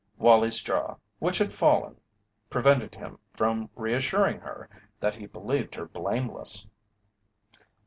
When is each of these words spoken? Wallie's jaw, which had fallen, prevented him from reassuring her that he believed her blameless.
Wallie's 0.17 0.59
jaw, 0.63 0.95
which 1.19 1.37
had 1.37 1.53
fallen, 1.53 2.01
prevented 2.49 2.95
him 2.95 3.19
from 3.33 3.69
reassuring 3.75 4.39
her 4.39 4.67
that 4.99 5.13
he 5.13 5.27
believed 5.27 5.75
her 5.75 5.85
blameless. 5.85 6.65